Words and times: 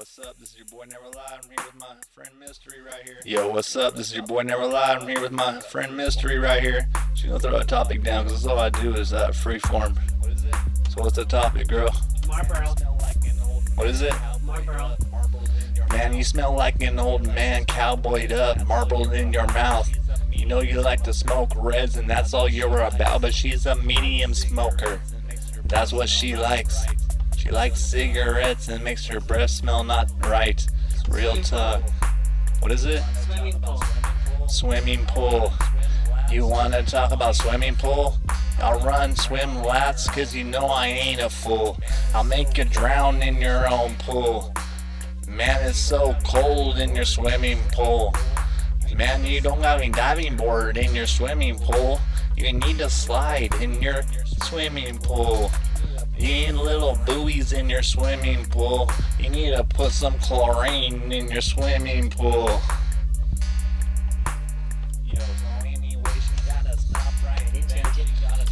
what's 0.00 0.18
up? 0.18 0.34
This 0.38 0.52
is 0.52 0.56
your 0.56 0.66
boy 0.66 0.84
Never 0.88 1.14
Lied. 1.14 1.40
I'm 1.44 1.50
here 1.50 1.66
with 1.66 1.78
my 1.78 1.94
friend 2.14 2.30
Mystery 2.40 2.80
right 2.80 3.02
here. 3.04 3.18
Yo, 3.26 3.50
what's 3.50 3.76
up? 3.76 3.94
This 3.94 4.06
is 4.06 4.16
your 4.16 4.24
boy 4.24 4.40
Never 4.40 4.64
Lied. 4.64 4.96
I'm 4.96 5.06
here 5.06 5.20
with 5.20 5.30
my 5.30 5.60
friend 5.60 5.94
Mystery 5.94 6.38
right 6.38 6.62
here. 6.62 6.88
She's 7.12 7.26
gonna 7.26 7.38
throw 7.38 7.56
a 7.56 7.64
topic 7.64 8.02
down 8.02 8.24
because 8.24 8.46
all 8.46 8.58
I 8.58 8.70
do 8.70 8.94
is 8.94 9.12
uh, 9.12 9.30
free 9.32 9.58
form. 9.58 9.94
What 10.20 10.30
is 10.30 10.42
it? 10.42 10.54
So 10.88 11.02
what's 11.02 11.16
the 11.16 11.26
topic, 11.26 11.68
girl? 11.68 11.90
Marlboro. 12.26 12.74
What 13.74 13.88
is 13.88 14.00
it? 14.00 14.14
Marlboro. 14.42 14.96
Man, 15.90 16.14
you 16.14 16.24
smell 16.24 16.54
like 16.54 16.80
an 16.82 16.98
old 16.98 17.26
man, 17.26 17.66
cowboyed 17.66 18.32
up, 18.32 18.66
marbled 18.66 19.12
in 19.12 19.34
your 19.34 19.48
mouth. 19.48 19.86
You 20.32 20.46
know 20.46 20.62
you 20.62 20.80
like 20.80 21.02
to 21.02 21.12
smoke 21.12 21.52
reds, 21.56 21.98
and 21.98 22.08
that's 22.08 22.32
all 22.32 22.48
you're 22.48 22.80
about. 22.80 23.20
But 23.20 23.34
she's 23.34 23.66
a 23.66 23.76
medium 23.76 24.32
smoker. 24.32 24.98
That's 25.66 25.92
what 25.92 26.08
she 26.08 26.36
likes. 26.36 26.86
She 27.40 27.48
likes 27.48 27.80
cigarettes 27.80 28.68
and 28.68 28.84
makes 28.84 29.06
her 29.06 29.18
breath 29.18 29.48
smell 29.48 29.82
not 29.82 30.10
right. 30.28 30.64
Real 31.08 31.34
tough. 31.36 31.80
What 32.60 32.70
is 32.70 32.84
it? 32.84 33.02
Swimming 33.24 33.58
pool. 33.62 33.82
Swimming 34.46 35.06
pool. 35.06 35.50
You 36.30 36.46
wanna 36.46 36.82
talk 36.82 37.12
about 37.12 37.34
swimming 37.34 37.76
pool? 37.76 38.18
I'll 38.60 38.78
run, 38.80 39.16
swim 39.16 39.62
laps, 39.62 40.06
cause 40.10 40.34
you 40.34 40.44
know 40.44 40.66
I 40.66 40.88
ain't 40.88 41.22
a 41.22 41.30
fool. 41.30 41.78
I'll 42.14 42.24
make 42.24 42.58
you 42.58 42.64
drown 42.64 43.22
in 43.22 43.36
your 43.36 43.66
own 43.70 43.94
pool. 44.00 44.52
Man, 45.26 45.66
it's 45.66 45.78
so 45.78 46.14
cold 46.26 46.76
in 46.76 46.94
your 46.94 47.06
swimming 47.06 47.58
pool. 47.72 48.14
Man, 48.94 49.24
you 49.24 49.40
don't 49.40 49.62
have 49.62 49.80
any 49.80 49.88
diving 49.90 50.36
board 50.36 50.76
in 50.76 50.94
your 50.94 51.06
swimming 51.06 51.58
pool. 51.58 52.00
You 52.36 52.52
need 52.52 52.76
to 52.80 52.90
slide 52.90 53.54
in 53.62 53.80
your 53.80 54.02
swimming 54.42 54.98
pool. 54.98 55.50
You 56.20 56.26
need 56.26 56.52
little 56.52 56.98
buoys 57.06 57.54
in 57.54 57.70
your 57.70 57.82
swimming 57.82 58.44
pool. 58.50 58.90
You 59.18 59.30
need 59.30 59.56
to 59.56 59.64
put 59.64 59.90
some 59.90 60.18
chlorine 60.18 61.10
in 61.10 61.30
your 61.30 61.40
swimming 61.40 62.10
pool. 62.10 62.60
Yo, 65.06 65.18
so 65.18 65.46
anyway, 65.64 66.12
she 66.20 66.46
gotta 66.46 66.76
stop 66.76 67.14
right 67.24 67.64
there. 67.68 67.92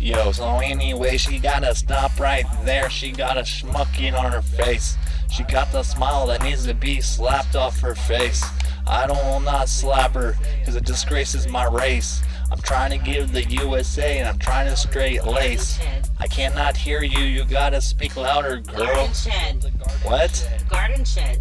Yo, 0.00 0.32
so 0.32 0.48
anyway, 0.60 1.18
she 1.18 1.38
gotta 1.38 1.74
stop 1.74 2.18
right 2.18 2.46
there. 2.64 2.88
She 2.88 3.12
got 3.12 3.36
a 3.36 3.42
schmucking 3.42 4.18
on 4.18 4.32
her 4.32 4.40
face. 4.40 4.96
She 5.30 5.42
got 5.42 5.70
the 5.70 5.82
smile 5.82 6.26
that 6.28 6.42
needs 6.42 6.64
to 6.64 6.72
be 6.72 7.02
slapped 7.02 7.56
off 7.56 7.78
her 7.80 7.94
face. 7.94 8.42
I 8.86 9.06
don't 9.06 9.44
not 9.44 9.68
slap 9.68 10.14
her, 10.14 10.34
cause 10.64 10.76
it 10.76 10.86
disgraces 10.86 11.46
my 11.46 11.66
race. 11.66 12.22
I'm 12.50 12.60
trying 12.62 12.90
to 12.90 12.98
give 12.98 13.32
the 13.32 13.44
USA 13.44 14.18
and 14.18 14.28
I'm 14.28 14.38
trying 14.38 14.68
to 14.68 14.76
straight 14.76 15.24
lace. 15.24 15.78
I 16.18 16.26
cannot 16.26 16.76
hear 16.76 17.02
you, 17.02 17.20
you 17.20 17.44
gotta 17.44 17.80
speak 17.80 18.16
louder, 18.16 18.56
girl. 18.56 18.86
Garden 18.86 19.14
shed. 19.14 19.72
What? 20.02 20.50
Garden 20.68 21.04
shed. 21.04 21.38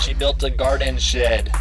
She 0.00 0.14
built 0.14 0.42
a 0.42 0.50
garden 0.50 0.98
shed. 0.98 1.52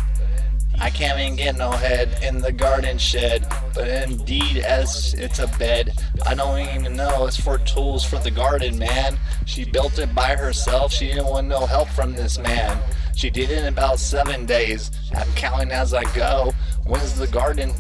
I 0.79 0.89
can't 0.89 1.19
even 1.19 1.35
get 1.35 1.57
no 1.57 1.69
head 1.69 2.17
in 2.23 2.39
the 2.39 2.51
garden 2.51 2.97
shed, 2.97 3.45
but 3.75 3.87
indeed 3.87 4.57
as 4.57 5.13
it's 5.13 5.37
a 5.37 5.47
bed. 5.59 5.93
I 6.25 6.33
don't 6.33 6.59
even 6.59 6.95
know 6.95 7.27
it's 7.27 7.39
for 7.39 7.59
tools 7.59 8.03
for 8.03 8.17
the 8.17 8.31
garden, 8.31 8.79
man. 8.79 9.17
She 9.45 9.63
built 9.63 9.99
it 9.99 10.13
by 10.15 10.35
herself. 10.35 10.91
She 10.91 11.07
didn't 11.07 11.27
want 11.27 11.47
no 11.47 11.67
help 11.67 11.87
from 11.89 12.13
this 12.13 12.39
man. 12.39 12.79
She 13.15 13.29
did 13.29 13.51
it 13.51 13.59
in 13.59 13.67
about 13.67 13.99
seven 13.99 14.47
days. 14.47 14.89
I'm 15.13 15.31
counting 15.33 15.71
as 15.71 15.93
I 15.93 16.03
go. 16.15 16.51
When's 16.87 17.13
the 17.13 17.27
garden 17.27 17.73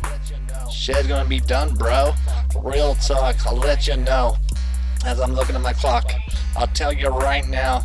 shed 0.71 1.07
gonna 1.07 1.27
be 1.27 1.39
done, 1.39 1.73
bro? 1.75 2.13
Real 2.55 2.95
talk. 2.95 3.35
I'll 3.45 3.55
let 3.55 3.87
you 3.87 3.97
know 3.97 4.35
as 5.05 5.19
I'm 5.19 5.33
looking 5.33 5.55
at 5.55 5.61
my 5.61 5.73
clock. 5.73 6.11
I'll 6.55 6.67
tell 6.67 6.93
you 6.93 7.09
right 7.09 7.47
now. 7.47 7.83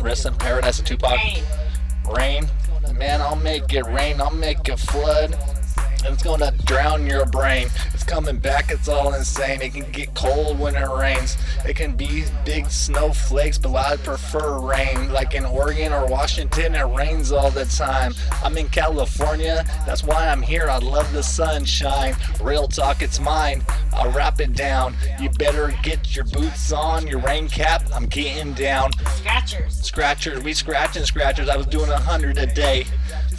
Rest 0.00 0.26
in 0.26 0.34
paradise 0.34 0.78
of 0.78 0.84
Tupac. 0.84 1.18
Rain, 2.16 2.48
man, 2.94 3.20
I'll 3.20 3.36
make 3.36 3.72
it 3.72 3.84
rain, 3.86 4.20
I'll 4.20 4.34
make 4.34 4.68
it 4.68 4.78
flood. 4.78 5.36
It's 6.04 6.22
gonna 6.22 6.52
drown 6.64 7.06
your 7.06 7.26
brain. 7.26 7.68
It's 7.94 8.04
coming 8.04 8.38
back, 8.38 8.70
it's 8.70 8.88
all 8.88 9.14
insane. 9.14 9.62
It 9.62 9.74
can 9.74 9.90
get 9.92 10.14
cold 10.14 10.58
when 10.58 10.76
it 10.76 10.88
rains. 10.88 11.36
It 11.66 11.76
can 11.76 11.96
be 11.96 12.24
big 12.44 12.70
snowflakes, 12.70 13.58
but 13.58 13.74
I 13.74 13.96
prefer 13.96 14.58
rain. 14.60 15.12
Like 15.12 15.34
in 15.34 15.44
Oregon 15.44 15.92
or 15.92 16.06
Washington, 16.06 16.74
it 16.74 16.84
rains 16.84 17.32
all 17.32 17.50
the 17.50 17.64
time. 17.66 18.14
I'm 18.42 18.56
in 18.58 18.68
California, 18.68 19.64
that's 19.86 20.02
why 20.04 20.28
I'm 20.28 20.42
here. 20.42 20.68
I 20.68 20.78
love 20.78 21.12
the 21.12 21.22
sunshine. 21.22 22.14
Real 22.40 22.66
talk, 22.68 23.02
it's 23.02 23.20
mine. 23.20 23.62
I'll 23.92 24.10
wrap 24.10 24.40
it 24.40 24.54
down. 24.54 24.94
You 25.20 25.30
better 25.30 25.74
get 25.82 26.16
your 26.16 26.24
boots 26.24 26.72
on, 26.72 27.06
your 27.06 27.20
rain 27.20 27.48
cap. 27.48 27.82
I'm 27.94 28.06
getting 28.06 28.54
down 28.54 28.92
Scratchers. 29.16 29.80
scratchers. 29.80 30.42
We 30.42 30.52
scratching 30.54 31.04
scratchers. 31.04 31.48
I 31.48 31.56
was 31.56 31.66
doing 31.66 31.90
a 31.90 31.98
hundred 31.98 32.38
a 32.38 32.46
day 32.46 32.84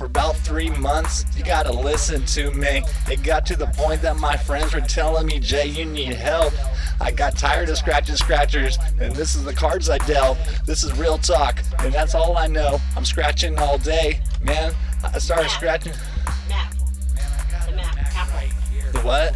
for 0.03 0.07
about 0.07 0.35
three 0.35 0.69
months. 0.69 1.23
You 1.37 1.45
gotta 1.45 1.71
listen 1.71 2.25
to 2.25 2.51
me. 2.51 2.83
It 3.09 3.23
got 3.23 3.45
to 3.45 3.55
the 3.55 3.67
point 3.67 4.01
that 4.01 4.17
my 4.17 4.35
friends 4.35 4.73
were 4.73 4.81
telling 4.81 5.27
me, 5.27 5.39
Jay, 5.39 5.67
you 5.67 5.85
need 5.85 6.11
help. 6.13 6.53
I 6.99 7.11
got 7.11 7.37
tired 7.37 7.69
of 7.69 7.77
scratching 7.77 8.17
scratchers, 8.17 8.77
and 8.99 9.15
this 9.15 9.33
is 9.33 9.45
the 9.45 9.53
cards 9.53 9.89
I 9.89 9.99
dealt. 9.99 10.37
This 10.65 10.83
is 10.83 10.91
real 10.97 11.17
talk, 11.17 11.63
and 11.79 11.93
that's 11.93 12.15
all 12.15 12.37
I 12.37 12.47
know. 12.47 12.81
I'm 12.97 13.05
scratching 13.05 13.57
all 13.57 13.77
day, 13.77 14.19
man. 14.41 14.73
I 15.05 15.19
started 15.19 15.43
Yeah. 15.43 15.55
scratching. 15.57 15.93
The. 15.93 16.53
Apple. 18.13 18.49
The 18.91 18.99
what? 18.99 19.35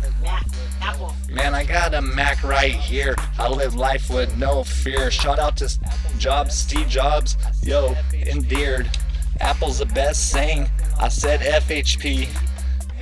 Apple. 0.81 1.15
Man, 1.29 1.55
I 1.55 1.63
got 1.63 1.93
a 1.93 2.01
Mac 2.01 2.43
right 2.43 2.73
here. 2.73 3.15
I 3.39 3.47
live 3.47 3.75
life 3.75 4.09
with 4.09 4.35
no 4.37 4.65
fear. 4.65 5.11
Shout 5.11 5.39
out 5.39 5.55
to 5.57 5.79
Jobs, 6.17 6.57
Steve 6.57 6.89
Jobs. 6.89 7.37
Yo, 7.63 7.95
endeared. 8.13 8.89
Apple's 9.39 9.79
the 9.79 9.85
best 9.85 10.33
thing. 10.33 10.69
I 10.99 11.09
said 11.09 11.41
FHP. 11.41 12.27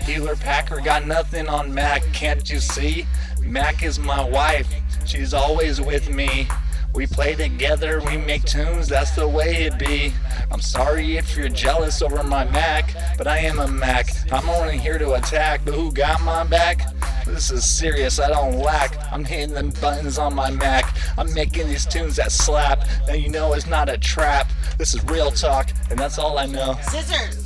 Hewlett 0.04 0.40
Packard 0.40 0.84
got 0.84 1.08
nothing 1.08 1.48
on 1.48 1.74
Mac, 1.74 2.04
can't 2.14 2.50
you 2.50 2.60
see? 2.60 3.08
Mac 3.42 3.84
is 3.84 3.98
my 3.98 4.24
wife. 4.24 4.68
She's 5.06 5.34
always 5.34 5.82
with 5.82 6.10
me. 6.10 6.48
We 6.94 7.08
play 7.08 7.36
together, 7.36 8.02
we 8.06 8.16
make 8.16 8.44
tunes, 8.44 8.88
that's 8.88 9.12
the 9.12 9.28
way 9.28 9.66
it 9.66 9.78
be. 9.78 10.14
I'm 10.50 10.62
sorry 10.62 11.18
if 11.18 11.36
you're 11.36 11.50
jealous 11.50 12.02
over 12.02 12.24
my 12.24 12.46
Mac, 12.46 12.96
but 13.18 13.28
I 13.28 13.40
am 13.40 13.60
a 13.60 13.68
Mac. 13.68 14.08
I'm 14.32 14.50
only 14.50 14.78
here 14.78 14.98
to 14.98 15.16
attack, 15.16 15.62
but 15.66 15.74
who 15.74 15.92
got 15.92 16.22
my 16.22 16.46
back? 16.46 16.88
This 17.26 17.52
is 17.52 17.70
serious, 17.70 18.20
I 18.20 18.30
don't 18.30 18.60
lack. 18.60 18.98
I'm 19.12 19.26
hitting 19.26 19.56
them 19.56 19.72
buttons 19.82 20.18
on 20.18 20.36
my 20.36 20.50
Mac. 20.52 20.85
I'm 21.18 21.34
making 21.34 21.68
these 21.68 21.86
tunes 21.86 22.16
that 22.18 22.32
slap. 22.32 22.86
Now 23.08 23.14
you 23.14 23.30
know 23.30 23.54
it's 23.54 23.68
not 23.68 23.90
a 23.90 23.98
trap. 23.98 24.52
This 24.78 24.94
is 24.94 25.04
real 25.06 25.32
talk, 25.32 25.70
and 25.90 26.00
that's 26.00 26.20
all 26.20 26.38
I 26.38 26.46
know. 26.46 26.78
Scissors. 26.84 27.46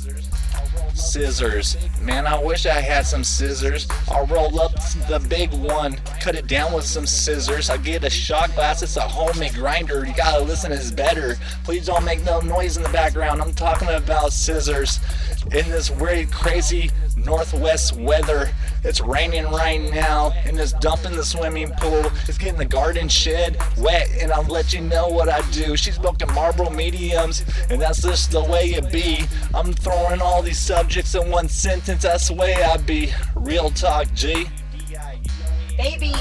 Scissors. 0.94 1.76
Man, 2.00 2.26
I 2.26 2.42
wish 2.42 2.66
I 2.66 2.80
had 2.80 3.06
some 3.06 3.24
scissors. 3.24 3.86
I'll 4.10 4.26
roll 4.26 4.60
up 4.60 4.72
the 5.08 5.24
big 5.28 5.52
one, 5.52 5.96
cut 6.20 6.34
it 6.34 6.46
down 6.46 6.72
with 6.72 6.84
some 6.84 7.06
scissors. 7.06 7.70
I'll 7.70 7.78
get 7.78 8.04
a 8.04 8.10
shot 8.10 8.54
glass, 8.54 8.82
it's 8.82 8.96
a 8.96 9.02
homemade 9.02 9.54
grinder. 9.54 10.04
You 10.04 10.14
gotta 10.14 10.42
listen, 10.42 10.72
it's 10.72 10.90
better. 10.90 11.36
Please 11.64 11.86
don't 11.86 12.04
make 12.04 12.24
no 12.24 12.40
noise 12.40 12.76
in 12.76 12.82
the 12.82 12.88
background. 12.90 13.40
I'm 13.40 13.54
talking 13.54 13.88
about 13.88 14.32
scissors. 14.32 15.00
In 15.52 15.68
this 15.70 15.90
weird, 15.90 16.30
crazy 16.30 16.90
northwest 17.16 17.96
weather, 17.96 18.50
it's 18.82 19.00
raining 19.00 19.44
right 19.44 19.80
now, 19.92 20.32
and 20.44 20.58
it's 20.58 20.72
dumping 20.74 21.12
the 21.12 21.24
swimming 21.24 21.70
pool. 21.78 22.10
It's 22.26 22.38
getting 22.38 22.58
the 22.58 22.64
garden 22.64 23.08
shed 23.08 23.56
wet, 23.76 24.08
and 24.20 24.32
I'll 24.32 24.44
let 24.44 24.72
you 24.72 24.80
know 24.80 25.08
what 25.08 25.28
I 25.28 25.40
do. 25.50 25.76
She's 25.76 25.96
smoking 25.96 26.32
Marlboro 26.32 26.70
mediums, 26.70 27.44
and 27.68 27.80
that's 27.80 28.02
just 28.02 28.30
the 28.30 28.42
way 28.42 28.70
it 28.70 28.90
be. 28.90 29.24
I'm 29.54 29.72
throwing 29.72 30.20
all 30.20 30.42
these 30.42 30.58
subjects 30.58 31.14
in 31.14 31.30
one 31.30 31.48
sentence, 31.48 32.02
that's 32.02 32.28
the 32.28 32.34
way 32.34 32.54
I 32.62 32.76
be. 32.78 33.12
Real 33.34 33.70
talk, 33.70 34.06
G. 34.14 34.46
Baby. 35.76 36.14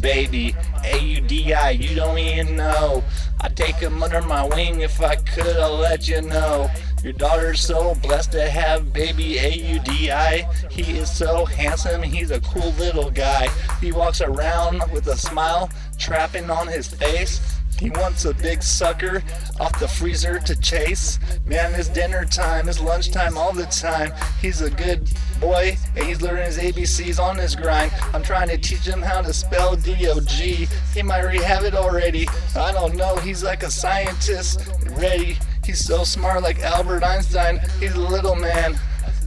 Baby, 0.00 0.56
A-U-D-I, 0.84 1.70
you 1.70 1.94
don't 1.94 2.16
even 2.16 2.56
know. 2.56 3.04
I'd 3.42 3.56
take 3.56 3.76
him 3.76 4.02
under 4.02 4.22
my 4.22 4.46
wing 4.48 4.80
if 4.80 5.00
I 5.00 5.16
could, 5.16 5.56
I'll 5.56 5.76
let 5.76 6.08
you 6.08 6.22
know. 6.22 6.70
Your 7.02 7.14
daughter's 7.14 7.60
so 7.60 7.94
blessed 7.96 8.32
to 8.32 8.50
have 8.50 8.92
baby 8.92 9.38
A-U-D-I. 9.38 10.46
He 10.70 10.98
is 10.98 11.10
so 11.10 11.46
handsome, 11.46 12.02
he's 12.02 12.30
a 12.30 12.40
cool 12.40 12.72
little 12.72 13.10
guy. 13.10 13.48
He 13.80 13.90
walks 13.90 14.20
around 14.20 14.82
with 14.92 15.06
a 15.06 15.16
smile, 15.16 15.70
trapping 15.98 16.50
on 16.50 16.66
his 16.66 16.88
face. 16.88 17.40
He 17.78 17.88
wants 17.88 18.26
a 18.26 18.34
big 18.34 18.62
sucker 18.62 19.22
off 19.58 19.80
the 19.80 19.88
freezer 19.88 20.38
to 20.40 20.60
chase. 20.60 21.18
Man, 21.46 21.74
it's 21.74 21.88
dinner 21.88 22.26
time, 22.26 22.68
it's 22.68 22.78
lunchtime 22.78 23.38
all 23.38 23.54
the 23.54 23.64
time. 23.64 24.12
He's 24.42 24.60
a 24.60 24.68
good 24.68 25.10
boy, 25.40 25.78
and 25.96 26.04
he's 26.04 26.20
learning 26.20 26.44
his 26.44 26.58
ABCs 26.58 27.18
on 27.18 27.36
his 27.36 27.56
grind. 27.56 27.92
I'm 28.12 28.22
trying 28.22 28.48
to 28.48 28.58
teach 28.58 28.86
him 28.86 29.00
how 29.00 29.22
to 29.22 29.32
spell 29.32 29.76
D-O-G. 29.76 30.68
He 30.92 31.02
might 31.02 31.22
already 31.22 31.42
have 31.42 31.64
it 31.64 31.74
already. 31.74 32.28
I 32.54 32.72
don't 32.72 32.94
know, 32.94 33.16
he's 33.16 33.42
like 33.42 33.62
a 33.62 33.70
scientist. 33.70 34.68
Ready. 34.98 35.38
He's 35.70 35.86
so 35.86 36.02
smart 36.02 36.42
like 36.42 36.58
Albert 36.64 37.04
Einstein. 37.04 37.60
He's 37.78 37.94
a 37.94 38.00
little 38.00 38.34
man. 38.34 38.76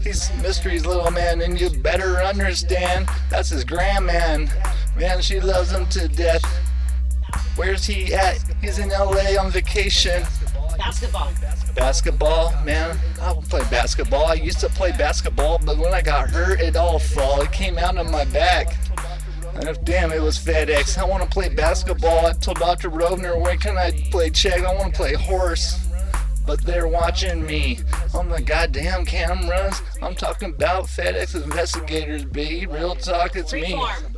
He's 0.01 0.29
Mystery's 0.41 0.85
little 0.85 1.09
man, 1.09 1.39
and 1.39 1.57
you 1.57 1.69
better 1.69 2.21
understand 2.21 3.07
that's 3.29 3.47
his 3.47 3.63
grandman. 3.63 4.51
Man, 4.97 5.21
she 5.21 5.39
loves 5.39 5.71
him 5.71 5.85
to 5.85 6.09
death. 6.09 6.43
Where's 7.55 7.85
he 7.85 8.13
at? 8.13 8.43
He's 8.59 8.77
in 8.77 8.89
LA 8.89 9.39
on 9.39 9.51
vacation. 9.51 10.21
Basketball. 10.77 11.31
Basketball, 11.75 12.53
man. 12.65 12.99
I 13.21 13.31
will 13.31 13.43
play 13.43 13.63
basketball. 13.71 14.25
I 14.25 14.33
used 14.33 14.59
to 14.59 14.67
play 14.67 14.91
basketball, 14.91 15.61
but 15.63 15.77
when 15.77 15.93
I 15.93 16.01
got 16.01 16.29
hurt, 16.29 16.59
it 16.59 16.75
all 16.75 16.99
fall. 16.99 17.39
It 17.39 17.53
came 17.53 17.77
out 17.77 17.95
of 17.95 18.11
my 18.11 18.25
back. 18.25 18.75
And 19.55 19.69
if, 19.69 19.81
damn, 19.85 20.11
it 20.11 20.21
was 20.21 20.37
FedEx. 20.37 20.97
I 20.97 21.05
want 21.05 21.23
to 21.23 21.29
play 21.29 21.47
basketball. 21.47 22.25
I 22.25 22.33
told 22.33 22.59
Dr. 22.59 22.89
Rovner, 22.89 23.39
where 23.39 23.55
can 23.55 23.77
I 23.77 23.91
play 24.11 24.29
check? 24.29 24.65
I 24.65 24.73
want 24.75 24.93
to 24.93 24.97
play 24.97 25.13
horse. 25.13 25.82
But 26.45 26.61
they're 26.61 26.87
watching 26.87 27.45
me 27.45 27.79
on 28.13 28.29
the 28.29 28.41
goddamn 28.41 29.05
cameras. 29.05 29.81
I'm 30.01 30.15
talking 30.15 30.49
about 30.49 30.85
FedEx 30.85 31.41
investigators, 31.41 32.25
B. 32.25 32.65
Real 32.65 32.95
talk, 32.95 33.35
it's 33.35 33.53
me. 33.53 33.73
Freeform. 33.73 34.15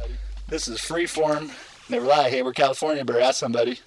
This 0.48 0.68
is 0.68 0.80
freeform. 0.80 1.52
Never 1.90 2.06
lie. 2.06 2.30
Hey, 2.30 2.42
we're 2.42 2.54
California, 2.54 3.06
but 3.06 3.22
ask 3.22 3.40
somebody. 3.40 3.80